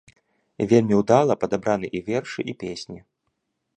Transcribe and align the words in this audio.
Вельмі 0.71 0.95
ўдала 1.01 1.33
падабраны 1.43 1.87
і 1.99 2.01
вершы, 2.07 2.39
і 2.55 2.57
песні. 2.65 2.99